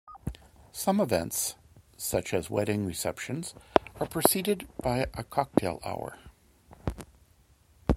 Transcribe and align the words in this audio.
Some 0.71 0.99
events, 0.99 1.53
such 1.95 2.33
as 2.33 2.49
wedding 2.49 2.87
receptions, 2.87 3.53
are 3.99 4.07
preceded 4.07 4.67
by 4.81 5.05
a 5.13 5.23
cocktail 5.23 5.79
hour. 5.85 6.17